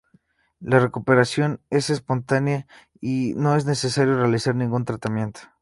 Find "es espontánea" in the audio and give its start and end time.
1.69-2.65